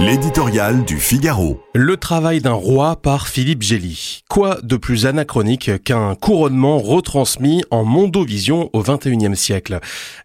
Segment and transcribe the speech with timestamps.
[0.00, 1.60] L'éditorial du Figaro.
[1.74, 4.22] Le travail d'un roi par Philippe Gély.
[4.28, 9.80] Quoi de plus anachronique qu'un couronnement retransmis en mondovision au XXIe siècle?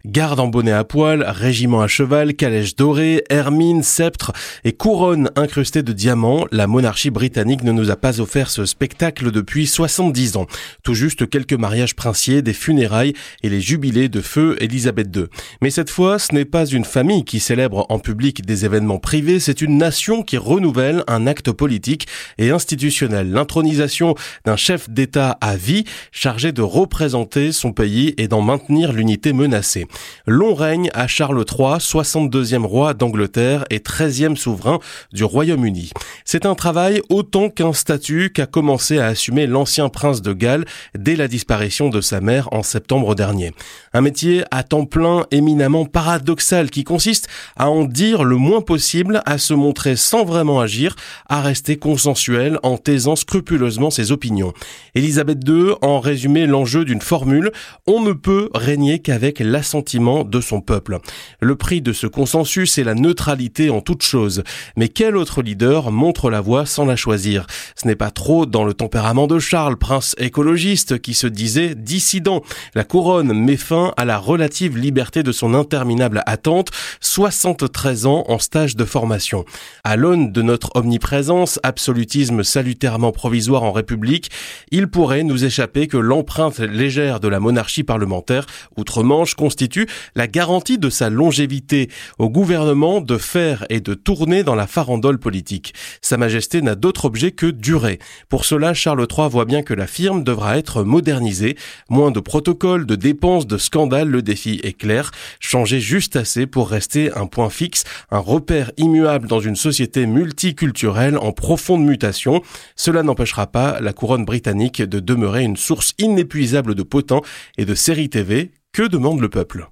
[0.06, 4.32] Garde en bonnet à poil, régiment à cheval, calèche dorée, hermine, sceptre
[4.62, 9.32] et couronne incrustée de diamants, la monarchie britannique ne nous a pas offert ce spectacle
[9.32, 10.46] depuis 70 ans.
[10.84, 15.24] Tout juste quelques mariages princiers, des funérailles et les jubilés de feu Élisabeth II.
[15.62, 19.40] Mais cette fois, ce n'est pas une famille qui célèbre en public des événements privés,
[19.40, 22.06] c'est une nation qui renouvelle un acte politique
[22.38, 23.32] et institutionnel.
[23.32, 24.14] L'intronisation
[24.44, 29.86] d'un chef d'État à vie chargé de représenter son pays et d'en maintenir l'unité menacée.
[30.26, 34.78] Long règne à Charles III, 62e roi d'Angleterre et 13e souverain
[35.12, 35.90] du Royaume-Uni.
[36.24, 40.66] C'est un travail autant qu'un statut qu'a commencé à assumer l'ancien prince de Galles
[40.98, 43.52] dès la disparition de sa mère en septembre dernier.
[43.94, 49.22] Un métier à temps plein éminemment paradoxal qui consiste à en dire le moins possible
[49.24, 50.96] à se montrer sans vraiment agir,
[51.28, 54.52] à rester consensuel en taisant scrupuleusement ses opinions.
[54.96, 57.52] Élisabeth II en résumé l'enjeu d'une formule
[57.86, 60.98] on ne peut régner qu'avec l'assentiment de son peuple.
[61.40, 64.42] Le prix de ce consensus est la neutralité en toute chose.
[64.76, 67.46] Mais quel autre leader montre la voie sans la choisir?
[67.76, 72.42] Ce n'est pas trop dans le tempérament de Charles, prince écologiste, qui se disait dissident.
[72.74, 76.70] La couronne met fin à la relative liberté de son interminable attente,
[77.00, 79.43] 73 ans en stage de formation.
[79.84, 84.30] À l'aune de notre omniprésence, absolutisme salutairement provisoire en République,
[84.70, 90.78] il pourrait nous échapper que l'empreinte légère de la monarchie parlementaire outre-Manche constitue la garantie
[90.78, 95.74] de sa longévité au gouvernement de faire et de tourner dans la farandole politique.
[96.02, 97.98] Sa Majesté n'a d'autre objet que durer.
[98.28, 101.56] Pour cela, Charles III voit bien que la firme devra être modernisée.
[101.88, 105.10] Moins de protocoles, de dépenses, de scandales, le défi est clair.
[105.40, 111.18] Changer juste assez pour rester un point fixe, un repère immuable dans une société multiculturelle
[111.18, 112.42] en profonde mutation.
[112.76, 117.22] Cela n'empêchera pas la couronne britannique de demeurer une source inépuisable de potents
[117.58, 118.52] et de séries TV.
[118.72, 119.68] Que demande le peuple?